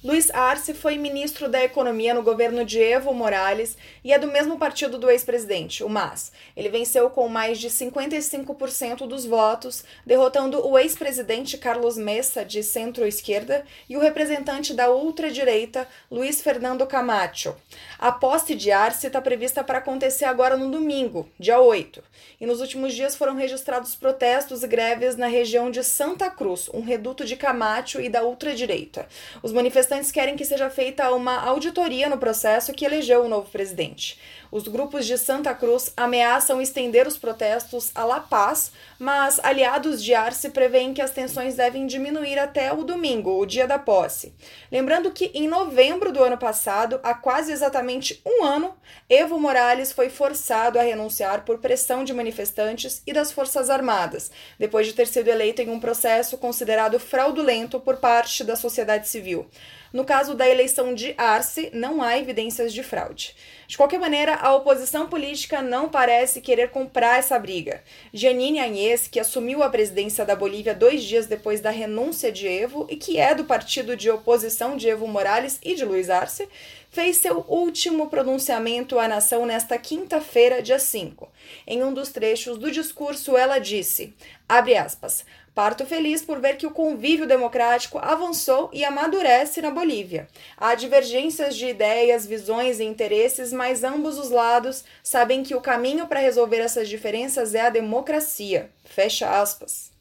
Luiz 0.04 0.32
Arce 0.32 0.74
foi 0.74 0.98
ministro 0.98 1.48
da 1.48 1.62
Economia 1.62 2.12
no 2.12 2.24
governo 2.24 2.64
de 2.64 2.82
Evo 2.82 3.14
Morales 3.14 3.78
e 4.02 4.12
é 4.12 4.18
do 4.18 4.26
mesmo 4.26 4.58
partido 4.58 4.98
do 4.98 5.08
ex-presidente, 5.08 5.84
o 5.84 5.88
MAS. 5.88 6.32
Ele 6.56 6.68
venceu 6.68 7.08
com 7.08 7.28
mais 7.28 7.60
de 7.60 7.70
55% 7.70 9.06
dos 9.06 9.24
votos, 9.24 9.84
derrotando 10.04 10.66
o 10.66 10.76
ex-presidente 10.76 11.56
Carlos 11.56 11.96
Messa, 11.96 12.44
de 12.44 12.64
centro-esquerda, 12.64 13.64
e 13.88 13.96
o 13.96 14.00
representante 14.00 14.74
da 14.74 14.90
ultradireita, 14.90 15.86
Luiz 16.10 16.42
Fernando 16.42 16.84
Camacho. 16.84 17.54
A 17.96 18.10
posse 18.10 18.56
de 18.56 18.72
Arce 18.72 19.06
está 19.06 19.20
prevista 19.20 19.62
para 19.62 19.78
acontecer 19.78 20.24
agora 20.24 20.56
no 20.56 20.68
domingo, 20.68 21.28
dia 21.38 21.60
8. 21.60 22.02
E 22.40 22.46
nos 22.46 22.60
últimos 22.60 22.92
dias 22.92 23.14
foram 23.14 23.36
registrados 23.36 23.94
protestos 23.94 24.64
e 24.64 24.66
greves 24.66 25.14
na 25.14 25.28
região 25.28 25.70
de 25.70 25.84
Santa 25.84 26.28
Cruz, 26.28 26.68
um 26.74 26.80
reduto 26.80 27.24
de 27.24 27.36
Camacho 27.36 28.00
e 28.00 28.08
da 28.08 28.24
ultradireita. 28.24 29.06
Os 29.44 29.52
manifestantes 29.52 29.91
manifestantes 29.92 30.10
querem 30.10 30.36
que 30.36 30.44
seja 30.44 30.70
feita 30.70 31.12
uma 31.12 31.38
auditoria 31.44 32.08
no 32.08 32.16
processo 32.16 32.72
que 32.72 32.84
elegeu 32.84 33.24
o 33.24 33.28
novo 33.28 33.50
presidente. 33.50 34.18
Os 34.50 34.68
grupos 34.68 35.06
de 35.06 35.16
Santa 35.16 35.54
Cruz 35.54 35.92
ameaçam 35.96 36.60
estender 36.60 37.06
os 37.06 37.16
protestos 37.16 37.90
a 37.94 38.04
La 38.04 38.20
Paz, 38.20 38.70
mas 38.98 39.40
aliados 39.42 40.02
de 40.02 40.14
Arce 40.14 40.50
prevêem 40.50 40.92
que 40.92 41.00
as 41.00 41.10
tensões 41.10 41.56
devem 41.56 41.86
diminuir 41.86 42.38
até 42.38 42.70
o 42.72 42.84
domingo, 42.84 43.38
o 43.38 43.46
dia 43.46 43.66
da 43.66 43.78
posse. 43.78 44.34
Lembrando 44.70 45.10
que 45.10 45.30
em 45.34 45.48
novembro 45.48 46.12
do 46.12 46.22
ano 46.22 46.36
passado, 46.36 47.00
há 47.02 47.14
quase 47.14 47.50
exatamente 47.50 48.20
um 48.26 48.44
ano, 48.44 48.74
Evo 49.08 49.38
Morales 49.38 49.90
foi 49.90 50.10
forçado 50.10 50.78
a 50.78 50.82
renunciar 50.82 51.44
por 51.46 51.58
pressão 51.58 52.04
de 52.04 52.12
manifestantes 52.12 53.02
e 53.06 53.12
das 53.12 53.32
Forças 53.32 53.70
Armadas, 53.70 54.30
depois 54.58 54.86
de 54.86 54.92
ter 54.92 55.06
sido 55.06 55.28
eleito 55.28 55.62
em 55.62 55.70
um 55.70 55.80
processo 55.80 56.36
considerado 56.36 57.00
fraudulento 57.00 57.80
por 57.80 57.96
parte 57.96 58.44
da 58.44 58.54
sociedade 58.54 59.08
civil. 59.08 59.48
No 59.92 60.04
caso 60.04 60.34
da 60.34 60.48
eleição 60.48 60.94
de 60.94 61.14
Arce, 61.18 61.70
não 61.74 62.02
há 62.02 62.18
evidências 62.18 62.72
de 62.72 62.82
fraude. 62.82 63.36
De 63.68 63.76
qualquer 63.76 64.00
maneira, 64.00 64.36
a 64.36 64.54
oposição 64.54 65.06
política 65.06 65.60
não 65.60 65.88
parece 65.88 66.40
querer 66.40 66.70
comprar 66.70 67.18
essa 67.18 67.38
briga. 67.38 67.82
Janine 68.12 68.60
Agnès, 68.60 69.06
que 69.06 69.20
assumiu 69.20 69.62
a 69.62 69.68
presidência 69.68 70.24
da 70.24 70.34
Bolívia 70.34 70.74
dois 70.74 71.04
dias 71.04 71.26
depois 71.26 71.60
da 71.60 71.70
renúncia 71.70 72.32
de 72.32 72.46
Evo 72.46 72.86
e 72.88 72.96
que 72.96 73.18
é 73.18 73.34
do 73.34 73.44
partido 73.44 73.96
de 73.96 74.10
oposição 74.10 74.76
de 74.76 74.88
Evo 74.88 75.06
Morales 75.06 75.58
e 75.62 75.74
de 75.74 75.84
Luiz 75.84 76.08
Arce, 76.08 76.48
fez 76.90 77.16
seu 77.16 77.44
último 77.48 78.08
pronunciamento 78.08 78.98
à 78.98 79.08
nação 79.08 79.46
nesta 79.46 79.78
quinta-feira, 79.78 80.62
dia 80.62 80.78
5. 80.78 81.31
Em 81.66 81.82
um 81.82 81.92
dos 81.92 82.10
trechos 82.10 82.58
do 82.58 82.70
discurso, 82.70 83.36
ela 83.36 83.58
disse: 83.58 84.14
abre 84.48 84.76
aspas. 84.76 85.24
Parto 85.54 85.84
feliz 85.84 86.22
por 86.22 86.40
ver 86.40 86.56
que 86.56 86.66
o 86.66 86.70
convívio 86.70 87.26
democrático 87.26 87.98
avançou 87.98 88.70
e 88.72 88.86
amadurece 88.86 89.60
na 89.60 89.70
Bolívia. 89.70 90.26
Há 90.56 90.74
divergências 90.74 91.56
de 91.56 91.66
ideias, 91.66 92.24
visões 92.24 92.80
e 92.80 92.84
interesses, 92.84 93.52
mas 93.52 93.84
ambos 93.84 94.18
os 94.18 94.30
lados 94.30 94.82
sabem 95.02 95.42
que 95.42 95.54
o 95.54 95.60
caminho 95.60 96.06
para 96.06 96.20
resolver 96.20 96.58
essas 96.58 96.88
diferenças 96.88 97.54
é 97.54 97.60
a 97.60 97.70
democracia. 97.70 98.70
Fecha 98.86 99.28
aspas. 99.28 99.91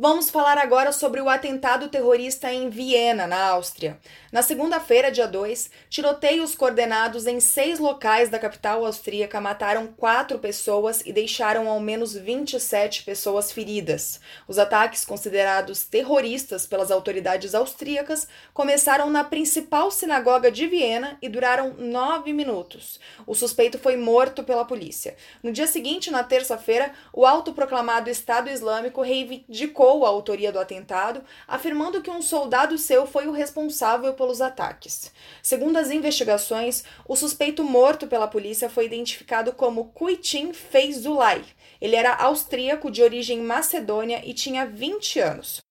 Vamos 0.00 0.30
falar 0.30 0.56
agora 0.58 0.92
sobre 0.92 1.20
o 1.20 1.28
atentado 1.28 1.88
terrorista 1.88 2.52
em 2.52 2.70
Viena, 2.70 3.26
na 3.26 3.48
Áustria. 3.48 3.98
Na 4.30 4.42
segunda-feira, 4.42 5.10
dia 5.10 5.26
2, 5.26 5.72
tiroteios 5.90 6.54
coordenados 6.54 7.26
em 7.26 7.40
seis 7.40 7.80
locais 7.80 8.28
da 8.28 8.38
capital 8.38 8.86
austríaca 8.86 9.40
mataram 9.40 9.88
quatro 9.88 10.38
pessoas 10.38 11.02
e 11.04 11.12
deixaram 11.12 11.68
ao 11.68 11.80
menos 11.80 12.14
27 12.14 13.02
pessoas 13.02 13.50
feridas. 13.50 14.20
Os 14.46 14.56
ataques, 14.56 15.04
considerados 15.04 15.82
terroristas 15.82 16.64
pelas 16.64 16.92
autoridades 16.92 17.52
austríacas, 17.52 18.28
começaram 18.54 19.10
na 19.10 19.24
principal 19.24 19.90
sinagoga 19.90 20.48
de 20.48 20.68
Viena 20.68 21.18
e 21.20 21.28
duraram 21.28 21.74
nove 21.76 22.32
minutos. 22.32 23.00
O 23.26 23.34
suspeito 23.34 23.80
foi 23.80 23.96
morto 23.96 24.44
pela 24.44 24.64
polícia. 24.64 25.16
No 25.42 25.50
dia 25.50 25.66
seguinte, 25.66 26.08
na 26.08 26.22
terça-feira, 26.22 26.92
o 27.12 27.26
autoproclamado 27.26 28.08
Estado 28.08 28.48
Islâmico 28.48 29.02
reivindicou 29.02 29.87
negou 29.88 30.04
a 30.04 30.08
autoria 30.08 30.52
do 30.52 30.58
atentado, 30.58 31.22
afirmando 31.46 32.02
que 32.02 32.10
um 32.10 32.20
soldado 32.20 32.76
seu 32.76 33.06
foi 33.06 33.26
o 33.26 33.32
responsável 33.32 34.12
pelos 34.12 34.40
ataques. 34.40 35.10
Segundo 35.42 35.78
as 35.78 35.90
investigações, 35.90 36.84
o 37.06 37.16
suspeito 37.16 37.64
morto 37.64 38.06
pela 38.06 38.28
polícia 38.28 38.68
foi 38.68 38.84
identificado 38.84 39.52
como 39.52 39.86
Kuitin 39.86 40.52
Feizulay. 40.52 41.42
Ele 41.80 41.96
era 41.96 42.14
austríaco 42.14 42.90
de 42.90 43.02
origem 43.02 43.40
macedônia 43.40 44.20
e 44.24 44.34
tinha 44.34 44.66
20 44.66 45.20
anos. 45.20 45.67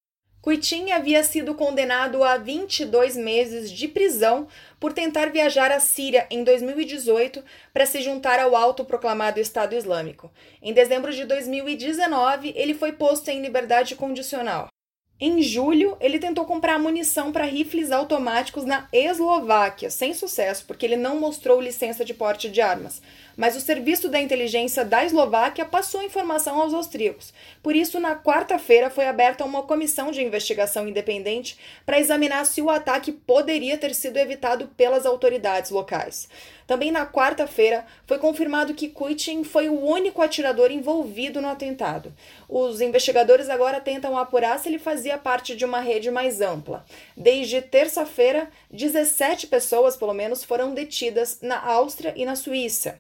Kuitin 0.47 0.91
havia 0.91 1.25
sido 1.25 1.53
condenado 1.55 2.23
a 2.23 2.37
22 2.37 3.17
meses 3.17 3.69
de 3.69 3.85
prisão 3.85 4.47
por 4.79 4.93
tentar 4.93 5.25
viajar 5.29 5.73
à 5.73 5.79
Síria 5.81 6.25
em 6.31 6.41
2018 6.41 7.43
para 7.73 7.85
se 7.85 8.01
juntar 8.01 8.39
ao 8.39 8.55
autoproclamado 8.55 9.41
Estado 9.41 9.75
Islâmico. 9.75 10.31
Em 10.61 10.71
dezembro 10.71 11.11
de 11.11 11.25
2019, 11.25 12.53
ele 12.55 12.73
foi 12.73 12.93
posto 12.93 13.27
em 13.27 13.41
liberdade 13.41 13.93
condicional. 13.97 14.69
Em 15.19 15.41
julho, 15.41 15.97
ele 15.99 16.19
tentou 16.19 16.45
comprar 16.45 16.77
munição 16.77 17.31
para 17.31 17.43
rifles 17.43 17.91
automáticos 17.91 18.65
na 18.65 18.87
Eslováquia, 18.93 19.89
sem 19.89 20.13
sucesso, 20.13 20.63
porque 20.67 20.85
ele 20.85 20.95
não 20.95 21.19
mostrou 21.19 21.59
licença 21.59 22.05
de 22.05 22.13
porte 22.13 22.47
de 22.47 22.61
armas. 22.61 23.01
Mas 23.35 23.55
o 23.55 23.61
serviço 23.61 24.09
da 24.09 24.21
inteligência 24.21 24.85
da 24.85 25.03
Eslováquia 25.03 25.65
passou 25.65 26.03
informação 26.03 26.61
aos 26.61 26.71
austríacos. 26.71 27.33
Por 27.63 27.75
isso, 27.75 27.99
na 27.99 28.15
quarta-feira, 28.15 28.91
foi 28.91 29.07
aberta 29.07 29.43
uma 29.43 29.63
comissão 29.63 30.11
de 30.11 30.23
investigação 30.23 30.87
independente 30.87 31.57
para 31.83 31.99
examinar 31.99 32.45
se 32.45 32.61
o 32.61 32.69
ataque 32.69 33.11
poderia 33.11 33.75
ter 33.75 33.95
sido 33.95 34.17
evitado 34.17 34.67
pelas 34.77 35.03
autoridades 35.03 35.71
locais. 35.71 36.29
Também 36.67 36.91
na 36.91 37.05
quarta-feira 37.07 37.85
foi 38.05 38.19
confirmado 38.19 38.73
que 38.73 38.89
Kuitin 38.89 39.45
foi 39.45 39.69
o 39.69 39.79
único 39.79 40.21
atirador 40.21 40.69
envolvido 40.69 41.41
no 41.41 41.47
atentado. 41.47 42.13
Os 42.49 42.81
investigadores 42.81 43.49
agora 43.49 43.79
tentam 43.79 44.17
apurar 44.17 44.59
se 44.59 44.67
ele 44.67 44.77
fazia 44.77 45.06
parte 45.15 45.55
de 45.55 45.63
uma 45.63 45.79
rede 45.79 46.09
mais 46.09 46.41
ampla. 46.41 46.83
Desde 47.15 47.61
terça-feira, 47.61 48.49
17 48.71 49.45
pessoas, 49.45 49.95
pelo 49.95 50.13
menos, 50.13 50.43
foram 50.43 50.73
detidas 50.73 51.39
na 51.39 51.63
Áustria 51.63 52.13
e 52.15 52.25
na 52.25 52.35
Suíça. 52.35 52.95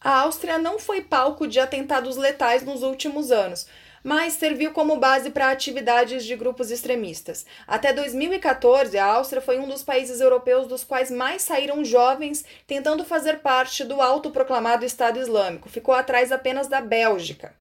A 0.00 0.20
Áustria 0.20 0.56
não 0.58 0.78
foi 0.78 1.02
palco 1.02 1.46
de 1.46 1.60
atentados 1.60 2.16
letais 2.16 2.62
nos 2.62 2.82
últimos 2.82 3.30
anos, 3.30 3.66
mas 4.02 4.34
serviu 4.34 4.70
como 4.72 4.98
base 4.98 5.30
para 5.30 5.50
atividades 5.50 6.26
de 6.26 6.36
grupos 6.36 6.70
extremistas. 6.70 7.46
Até 7.66 7.90
2014, 7.92 8.98
a 8.98 9.06
Áustria 9.06 9.40
foi 9.40 9.58
um 9.58 9.66
dos 9.66 9.82
países 9.82 10.20
europeus 10.20 10.66
dos 10.66 10.84
quais 10.84 11.10
mais 11.10 11.40
saíram 11.40 11.82
jovens 11.82 12.44
tentando 12.66 13.02
fazer 13.02 13.38
parte 13.38 13.82
do 13.82 14.02
autoproclamado 14.02 14.84
Estado 14.84 15.18
Islâmico. 15.18 15.70
Ficou 15.70 15.94
atrás 15.94 16.30
apenas 16.30 16.68
da 16.68 16.82
Bélgica. 16.82 17.54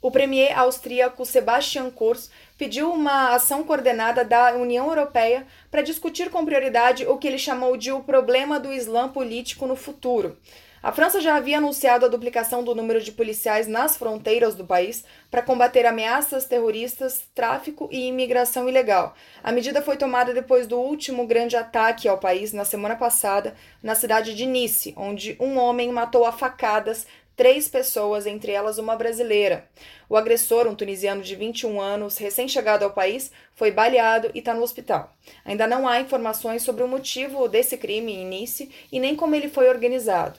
O 0.00 0.12
premier 0.12 0.56
austríaco 0.56 1.26
Sebastian 1.26 1.90
Kurz 1.90 2.30
pediu 2.56 2.92
uma 2.92 3.34
ação 3.34 3.64
coordenada 3.64 4.24
da 4.24 4.54
União 4.54 4.86
Europeia 4.86 5.44
para 5.72 5.82
discutir 5.82 6.30
com 6.30 6.44
prioridade 6.44 7.04
o 7.04 7.18
que 7.18 7.26
ele 7.26 7.38
chamou 7.38 7.76
de 7.76 7.90
o 7.90 8.00
problema 8.00 8.60
do 8.60 8.72
Islã 8.72 9.08
político 9.08 9.66
no 9.66 9.74
futuro. 9.74 10.38
A 10.80 10.92
França 10.92 11.20
já 11.20 11.34
havia 11.34 11.58
anunciado 11.58 12.06
a 12.06 12.08
duplicação 12.08 12.62
do 12.62 12.72
número 12.72 13.00
de 13.00 13.10
policiais 13.10 13.66
nas 13.66 13.96
fronteiras 13.96 14.54
do 14.54 14.64
país 14.64 15.04
para 15.28 15.42
combater 15.42 15.84
ameaças 15.84 16.44
terroristas, 16.44 17.24
tráfico 17.34 17.88
e 17.90 18.06
imigração 18.06 18.68
ilegal. 18.68 19.16
A 19.42 19.50
medida 19.50 19.82
foi 19.82 19.96
tomada 19.96 20.32
depois 20.32 20.68
do 20.68 20.78
último 20.78 21.26
grande 21.26 21.56
ataque 21.56 22.06
ao 22.06 22.18
país 22.18 22.52
na 22.52 22.64
semana 22.64 22.94
passada, 22.94 23.56
na 23.82 23.96
cidade 23.96 24.34
de 24.34 24.46
Nice, 24.46 24.94
onde 24.96 25.36
um 25.40 25.58
homem 25.58 25.90
matou 25.90 26.24
a 26.24 26.30
facadas 26.30 27.04
três 27.38 27.68
pessoas, 27.68 28.26
entre 28.26 28.50
elas 28.50 28.78
uma 28.78 28.96
brasileira. 28.96 29.70
O 30.08 30.16
agressor, 30.16 30.66
um 30.66 30.74
tunisiano 30.74 31.22
de 31.22 31.36
21 31.36 31.80
anos, 31.80 32.18
recém-chegado 32.18 32.84
ao 32.84 32.90
país, 32.90 33.30
foi 33.54 33.70
baleado 33.70 34.28
e 34.34 34.40
está 34.40 34.52
no 34.52 34.62
hospital. 34.62 35.16
Ainda 35.44 35.64
não 35.64 35.86
há 35.86 36.00
informações 36.00 36.64
sobre 36.64 36.82
o 36.82 36.88
motivo 36.88 37.46
desse 37.46 37.76
crime 37.76 38.12
em 38.12 38.26
Nice 38.26 38.68
e 38.90 38.98
nem 38.98 39.14
como 39.14 39.36
ele 39.36 39.48
foi 39.48 39.68
organizado. 39.68 40.36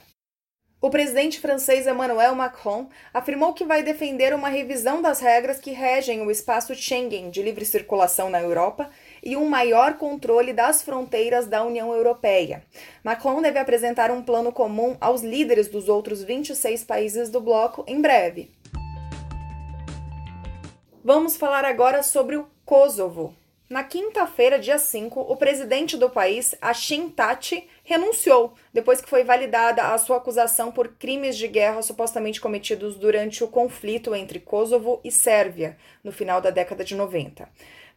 O 0.82 0.90
presidente 0.90 1.40
francês 1.40 1.88
Emmanuel 1.88 2.36
Macron 2.36 2.90
afirmou 3.14 3.54
que 3.54 3.66
vai 3.66 3.82
defender 3.82 4.34
uma 4.34 4.50
revisão 4.50 5.02
das 5.02 5.22
regras 5.22 5.60
que 5.60 5.72
regem 5.72 6.22
o 6.22 6.32
espaço 6.32 6.76
Schengen 6.76 7.30
de 7.30 7.42
livre 7.42 7.66
circulação 7.66 8.30
na 8.30 8.42
Europa 8.42 8.90
e 9.24 9.36
um 9.36 9.48
maior 9.50 9.98
controle 9.98 10.54
das 10.54 10.82
fronteiras 10.82 11.48
da 11.48 11.64
União 11.64 11.94
Europeia. 11.94 12.64
Macron 13.04 13.42
deve 13.42 13.60
apresentar 13.60 14.12
um 14.12 14.22
plano 14.22 14.52
comum 14.52 14.98
aos 15.00 15.22
líderes 15.22 15.68
dos 15.68 15.90
outros 15.90 16.24
26 16.24 16.84
países 16.84 17.30
do 17.30 17.42
bloco 17.42 17.84
em 17.88 18.02
breve. 18.02 18.52
Vamos 21.04 21.38
falar 21.38 21.66
agora 21.66 22.04
sobre 22.04 22.36
o 22.36 22.48
Kosovo. 22.66 23.34
Na 23.70 23.84
quinta-feira, 23.84 24.58
dia 24.58 24.80
5, 24.80 25.20
o 25.20 25.36
presidente 25.36 25.96
do 25.96 26.10
país, 26.10 26.56
Ashim 26.60 27.08
Tati, 27.08 27.70
renunciou 27.84 28.56
depois 28.74 29.00
que 29.00 29.08
foi 29.08 29.24
validada 29.24 29.94
a 29.94 29.98
sua 30.00 30.18
acusação 30.18 30.72
por 30.72 30.88
crimes 30.88 31.38
de 31.38 31.48
guerra 31.48 31.84
supostamente 31.84 32.42
cometidos 32.42 32.96
durante 32.96 33.44
o 33.44 33.48
conflito 33.48 34.16
entre 34.16 34.40
Kosovo 34.40 35.00
e 35.04 35.12
Sérvia, 35.12 35.78
no 36.04 36.12
final 36.12 36.42
da 36.42 36.50
década 36.50 36.84
de 36.84 36.96
90. 36.96 37.48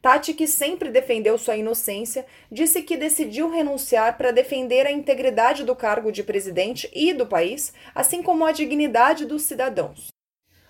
Tati, 0.02 0.34
que 0.34 0.48
sempre 0.48 0.90
defendeu 0.90 1.38
sua 1.38 1.56
inocência, 1.56 2.26
disse 2.50 2.82
que 2.82 2.96
decidiu 2.96 3.48
renunciar 3.48 4.18
para 4.18 4.32
defender 4.32 4.84
a 4.84 4.90
integridade 4.90 5.62
do 5.62 5.76
cargo 5.76 6.10
de 6.10 6.24
presidente 6.24 6.90
e 6.92 7.14
do 7.14 7.24
país, 7.24 7.72
assim 7.94 8.20
como 8.20 8.44
a 8.44 8.50
dignidade 8.50 9.24
dos 9.24 9.42
cidadãos. 9.42 10.08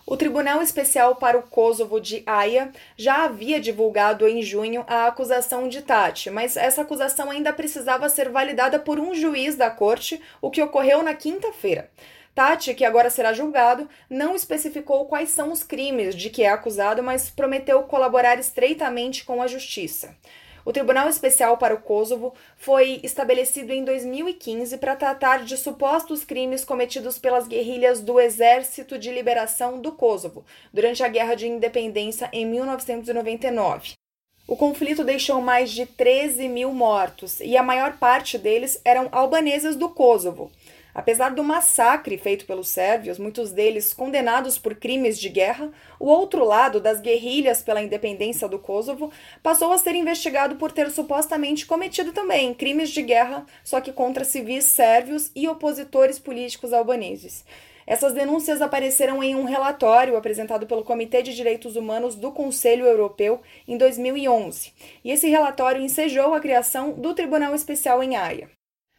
O 0.07 0.19
Tribunal 0.19 0.61
Especial 0.61 1.17
para 1.17 1.39
o 1.39 1.45
Kosovo 1.45 1.99
de 1.99 2.23
Haia 2.27 2.73
já 2.95 3.25
havia 3.25 3.59
divulgado 3.59 4.29
em 4.29 4.43
junho 4.43 4.85
a 4.87 5.07
acusação 5.07 5.67
de 5.67 5.81
Tati, 5.81 6.29
mas 6.29 6.55
essa 6.55 6.83
acusação 6.83 7.31
ainda 7.31 7.55
precisava 7.55 8.11
ser 8.11 8.29
validada 8.29 8.79
por 8.79 9.01
um 9.01 9.15
juiz 9.15 9.57
da 9.57 9.71
corte, 9.71 10.21
o 10.43 10.51
que 10.51 10.61
ocorreu 10.61 11.03
na 11.03 11.15
quinta-feira. 11.15 11.89
Tati, 12.35 12.75
que 12.75 12.85
agora 12.85 13.11
será 13.11 13.33
julgado, 13.33 13.89
não 14.09 14.35
especificou 14.35 15.05
quais 15.05 15.29
são 15.29 15.53
os 15.53 15.63
crimes 15.63 16.15
de 16.15 16.31
que 16.31 16.43
é 16.43 16.49
acusado, 16.49 17.03
mas 17.03 17.29
prometeu 17.29 17.83
colaborar 17.83 18.39
estreitamente 18.39 19.25
com 19.25 19.43
a 19.43 19.47
justiça. 19.47 20.17
O 20.65 20.73
Tribunal 20.73 21.09
Especial 21.09 21.57
para 21.59 21.75
o 21.75 21.81
Kosovo 21.81 22.33
foi 22.57 23.01
estabelecido 23.03 23.73
em 23.73 23.85
2015 23.85 24.79
para 24.79 24.95
tratar 24.95 25.45
de 25.45 25.57
supostos 25.57 26.25
crimes 26.25 26.65
cometidos 26.65 27.19
pelas 27.19 27.49
guerrilhas 27.49 28.01
do 28.01 28.21
Exército 28.21 28.97
de 28.97 29.11
Liberação 29.11 29.81
do 29.81 29.93
Kosovo 29.93 30.45
durante 30.73 31.03
a 31.03 31.09
Guerra 31.09 31.35
de 31.35 31.49
Independência 31.49 32.31
em 32.33 32.47
1999. 32.47 33.95
O 34.47 34.57
conflito 34.57 35.05
deixou 35.05 35.41
mais 35.41 35.71
de 35.71 35.87
13 35.87 36.49
mil 36.49 36.73
mortos 36.73 37.41
e 37.41 37.57
a 37.57 37.63
maior 37.63 37.97
parte 37.99 38.39
deles 38.39 38.81
eram 38.85 39.09
albaneses 39.11 39.77
do 39.77 39.89
Kosovo. 39.89 40.51
Apesar 40.95 41.31
do 41.31 41.43
massacre 41.43 42.19
feito 42.19 42.45
pelos 42.45 42.69
sérvios, 42.69 43.19
muitos 43.19 43.51
deles 43.51 43.95
condenados 43.95 44.59
por 44.59 44.75
crimes 44.75 45.19
de 45.19 45.31
guerra, 45.31 45.71
o 45.99 46.07
outro 46.07 46.45
lado 46.45 46.81
das 46.81 47.01
guerrilhas 47.01 47.63
pela 47.63 47.83
independência 47.83 48.47
do 48.47 48.59
Kosovo 48.59 49.11
passou 49.43 49.73
a 49.73 49.79
ser 49.79 49.95
investigado 49.95 50.57
por 50.57 50.71
ter 50.71 50.91
supostamente 50.91 51.65
cometido 51.65 52.13
também 52.13 52.53
crimes 52.53 52.91
de 52.91 53.01
guerra, 53.01 53.47
só 53.65 53.81
que 53.81 53.93
contra 53.93 54.25
civis 54.25 54.65
sérvios 54.65 55.31
e 55.35 55.49
opositores 55.49 56.19
políticos 56.19 56.75
albaneses. 56.75 57.43
Essas 57.87 58.13
denúncias 58.13 58.63
apareceram 58.63 59.23
em 59.23 59.35
um 59.35 59.45
relatório 59.45 60.17
apresentado 60.17 60.67
pelo 60.67 60.85
Comitê 60.85 61.23
de 61.23 61.35
Direitos 61.35 61.75
Humanos 61.75 62.15
do 62.15 62.31
Conselho 62.31 62.85
Europeu 62.85 63.41
em 63.67 63.77
2011, 63.77 64.73
e 65.03 65.11
esse 65.11 65.29
relatório 65.29 65.83
ensejou 65.83 66.35
a 66.35 66.41
criação 66.41 66.93
do 66.93 67.15
Tribunal 67.15 67.55
Especial 67.55 68.03
em 68.03 68.15
Haia. 68.15 68.51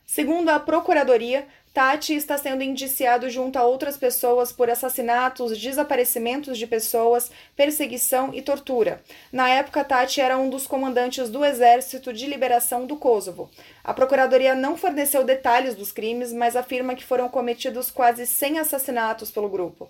Segundo 0.06 0.50
a 0.50 0.60
Procuradoria, 0.60 1.48
Tati 1.74 2.14
está 2.14 2.38
sendo 2.38 2.62
indiciado 2.62 3.28
junto 3.32 3.58
a 3.58 3.64
outras 3.64 3.98
pessoas 3.98 4.52
por 4.52 4.70
assassinatos, 4.70 5.60
desaparecimentos 5.60 6.60
de 6.60 6.68
pessoas, 6.68 7.32
perseguição 7.56 8.32
e 8.32 8.44
tortura. 8.44 9.02
Na 9.32 9.50
época, 9.50 9.84
Tati 9.84 10.22
era 10.22 10.38
um 10.38 10.52
dos 10.52 10.68
comandantes 10.68 11.32
do 11.32 11.44
Exército 11.44 12.14
de 12.14 12.28
Liberação 12.28 12.86
do 12.86 12.96
Kosovo. 12.96 13.50
A 13.84 13.92
Procuradoria 13.92 14.54
não 14.54 14.78
forneceu 14.78 15.24
detalhes 15.24 15.74
dos 15.74 15.92
crimes, 15.92 16.32
mas 16.32 16.56
afirma 16.56 16.94
que 16.94 17.04
foram 17.04 17.28
cometidos 17.28 17.90
quase 17.90 18.28
100 18.28 18.60
assassinatos 18.60 19.32
pelo 19.32 19.50
grupo. 19.50 19.90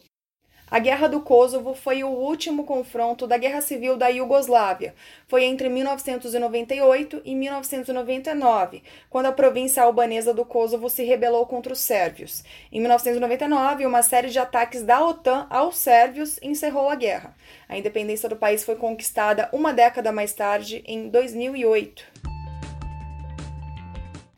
A 0.74 0.80
Guerra 0.80 1.08
do 1.08 1.22
Kosovo 1.22 1.76
foi 1.76 2.04
o 2.04 2.10
último 2.10 2.64
confronto 2.64 3.28
da 3.28 3.38
Guerra 3.38 3.62
Civil 3.62 3.96
da 3.96 4.08
Iugoslávia. 4.08 4.96
Foi 5.28 5.44
entre 5.44 5.70
1998 5.70 7.22
e 7.24 7.36
1999, 7.36 8.82
quando 9.08 9.28
a 9.28 9.32
província 9.32 9.84
albanesa 9.84 10.34
do 10.34 10.44
Kosovo 10.44 10.90
se 10.90 11.04
rebelou 11.04 11.46
contra 11.46 11.74
os 11.74 11.80
sérvios. 11.80 12.44
Em 12.72 12.80
1999, 12.80 13.86
uma 13.86 14.02
série 14.02 14.32
de 14.32 14.40
ataques 14.40 14.82
da 14.82 15.06
OTAN 15.06 15.46
aos 15.48 15.78
sérvios 15.78 16.40
encerrou 16.42 16.90
a 16.90 16.96
guerra. 16.96 17.36
A 17.70 17.78
independência 17.78 18.28
do 18.28 18.36
país 18.36 18.64
foi 18.66 18.76
conquistada 18.76 19.50
uma 19.54 19.72
década 19.72 20.12
mais 20.12 20.34
tarde, 20.34 20.84
em 20.88 21.08
2008 21.08 22.34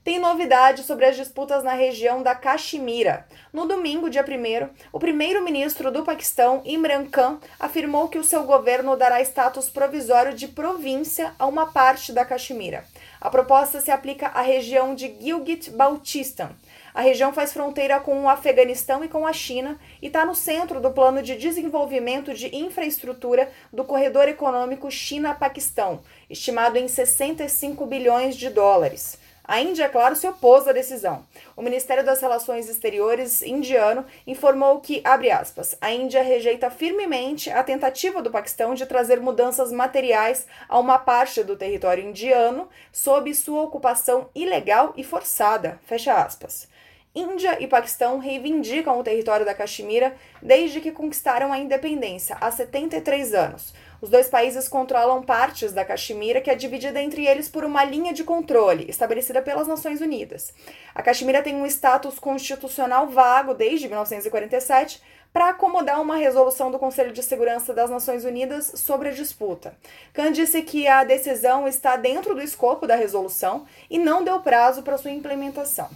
tem 0.06 0.20
novidades 0.20 0.86
sobre 0.86 1.04
as 1.06 1.15
disputas 1.15 1.63
na 1.63 1.74
região 1.74 2.22
da 2.22 2.36
Caxemira. 2.36 3.25
No 3.56 3.66
domingo, 3.66 4.10
dia 4.10 4.22
1, 4.22 4.68
o 4.92 5.00
primeiro-ministro 5.00 5.90
do 5.90 6.04
Paquistão, 6.04 6.62
Imran 6.66 7.06
Khan, 7.06 7.40
afirmou 7.58 8.10
que 8.10 8.18
o 8.18 8.24
seu 8.24 8.44
governo 8.44 8.98
dará 8.98 9.22
status 9.22 9.70
provisório 9.70 10.34
de 10.34 10.50
província 10.50 11.34
a 11.40 11.46
uma 11.46 11.68
parte 11.68 12.12
da 12.12 12.26
Caxemira. 12.26 12.84
A 13.22 13.30
proposta 13.30 13.80
se 13.80 13.90
aplica 13.90 14.28
à 14.28 14.42
região 14.42 14.94
de 14.94 15.08
Gilgit-Baltistan. 15.22 16.50
A 16.94 17.00
região 17.00 17.32
faz 17.32 17.54
fronteira 17.54 17.98
com 18.02 18.24
o 18.24 18.28
Afeganistão 18.28 19.06
e 19.06 19.08
com 19.08 19.26
a 19.26 19.32
China 19.32 19.80
e 20.02 20.08
está 20.08 20.26
no 20.26 20.36
centro 20.36 20.82
do 20.82 20.92
plano 20.92 21.24
de 21.24 21.38
desenvolvimento 21.38 22.34
de 22.34 22.54
infraestrutura 22.54 23.50
do 23.72 23.86
corredor 23.86 24.28
econômico 24.28 24.92
China-Paquistão, 24.92 26.02
estimado 26.30 26.78
em 26.78 26.90
65 26.90 27.86
bilhões 27.86 28.36
de 28.36 28.50
dólares. 28.50 29.18
A 29.48 29.62
Índia, 29.62 29.88
claro, 29.88 30.16
se 30.16 30.28
opôs 30.28 30.68
à 30.68 30.72
decisão. 30.72 31.24
O 31.56 31.62
Ministério 31.62 32.04
das 32.04 32.20
Relações 32.20 32.68
Exteriores 32.68 33.44
indiano 33.44 34.04
informou 34.25 34.82
que, 34.82 35.02
abre 35.04 35.30
aspas, 35.30 35.78
a 35.80 35.92
Índia 35.92 36.24
rejeita 36.24 36.72
firmemente 36.72 37.52
a 37.52 37.64
tentativa 37.64 38.24
do 38.24 38.32
Paquistão 38.32 38.74
de 38.74 38.88
trazer 38.88 39.20
mudanças 39.22 39.72
materiais 39.72 40.48
a 40.68 40.80
uma 40.80 40.98
parte 40.98 41.44
do 41.44 41.56
território 41.56 42.04
indiano 42.04 42.68
sob 42.92 43.32
sua 43.36 43.62
ocupação 43.62 44.30
ilegal 44.34 44.94
e 44.98 45.04
forçada, 45.04 45.80
fecha 45.86 46.16
aspas. 46.16 46.68
Índia 47.14 47.64
e 47.64 47.68
Paquistão 47.68 48.18
reivindicam 48.18 49.00
o 49.00 49.04
território 49.04 49.46
da 49.46 49.54
Caxemira 49.54 50.16
desde 50.42 50.82
que 50.82 50.92
conquistaram 50.92 51.54
a 51.54 51.60
independência, 51.60 52.36
há 52.42 52.52
73 52.52 53.34
anos. 53.34 53.74
Os 54.02 54.10
dois 54.10 54.28
países 54.28 54.68
controlam 54.68 55.24
partes 55.24 55.72
da 55.72 55.86
Caxemira, 55.86 56.42
que 56.42 56.50
é 56.50 56.56
dividida 56.56 57.02
entre 57.02 57.25
eles 57.25 57.50
por 57.50 57.64
uma 57.64 57.84
linha 57.84 58.14
de 58.14 58.24
controle 58.24 58.86
estabelecida 58.90 59.42
pelas 59.42 59.68
Nações 59.68 60.02
Unidas. 60.02 60.54
A 60.94 61.02
Caxemira 61.02 61.42
tem 61.42 61.56
um 61.56 61.66
status 61.66 62.20
constitucional 62.20 63.08
vago 63.08 63.54
desde 63.54 63.88
1947 63.88 65.02
para 65.32 65.50
acomodar 65.50 66.02
uma 66.02 66.16
resolução 66.16 66.72
do 66.72 66.80
Conselho 66.80 67.12
de 67.12 67.22
Segurança 67.22 67.74
das 67.74 67.90
Nações 67.90 68.24
Unidas 68.24 68.72
sobre 68.75 69.10
a 69.10 69.12
disputa. 69.12 69.78
Khan 70.14 70.32
disse 70.32 70.62
que 70.62 70.88
a 70.88 71.04
decisão 71.04 71.68
está 71.68 71.98
dentro 71.98 72.34
do 72.34 72.42
escopo 72.42 72.88
da 72.88 72.96
resolução 72.96 73.66
e 73.90 73.98
não 73.98 74.24
deu 74.24 74.40
prazo 74.40 74.82
para 74.82 74.98
sua 74.98 75.12
implementação. 75.12 75.89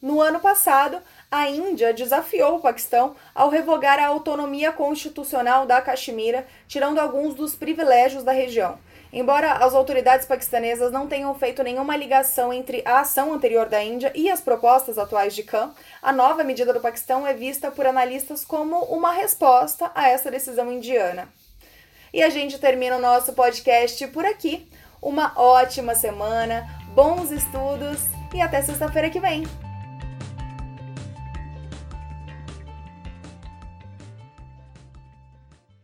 No 0.00 0.20
ano 0.20 0.38
passado, 0.38 1.00
a 1.34 1.50
Índia 1.50 1.92
desafiou 1.92 2.54
o 2.54 2.60
Paquistão 2.60 3.16
ao 3.34 3.48
revogar 3.48 3.98
a 3.98 4.06
autonomia 4.06 4.70
constitucional 4.70 5.66
da 5.66 5.82
Caxemira, 5.82 6.46
tirando 6.68 7.00
alguns 7.00 7.34
dos 7.34 7.56
privilégios 7.56 8.22
da 8.22 8.30
região. 8.30 8.78
Embora 9.12 9.54
as 9.54 9.74
autoridades 9.74 10.28
paquistanesas 10.28 10.92
não 10.92 11.08
tenham 11.08 11.34
feito 11.34 11.60
nenhuma 11.64 11.96
ligação 11.96 12.52
entre 12.52 12.82
a 12.84 13.00
ação 13.00 13.32
anterior 13.32 13.68
da 13.68 13.82
Índia 13.82 14.12
e 14.14 14.30
as 14.30 14.40
propostas 14.40 14.96
atuais 14.96 15.34
de 15.34 15.42
Khan, 15.42 15.74
a 16.00 16.12
nova 16.12 16.44
medida 16.44 16.72
do 16.72 16.80
Paquistão 16.80 17.26
é 17.26 17.34
vista 17.34 17.68
por 17.68 17.84
analistas 17.84 18.44
como 18.44 18.84
uma 18.84 19.10
resposta 19.10 19.90
a 19.92 20.08
essa 20.08 20.30
decisão 20.30 20.70
indiana. 20.70 21.28
E 22.12 22.22
a 22.22 22.30
gente 22.30 22.60
termina 22.60 22.96
o 22.96 23.00
nosso 23.00 23.32
podcast 23.32 24.06
por 24.08 24.24
aqui. 24.24 24.70
Uma 25.02 25.32
ótima 25.36 25.96
semana, 25.96 26.64
bons 26.94 27.32
estudos 27.32 27.98
e 28.32 28.40
até 28.40 28.62
sexta-feira 28.62 29.10
que 29.10 29.18
vem! 29.18 29.63